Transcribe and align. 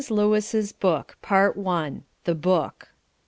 LEWIS' 0.09 0.71
BOOK. 0.71 1.15
PART 1.21 1.55
I. 1.63 2.01
THE 2.23 2.33
BOOK. 2.33 2.87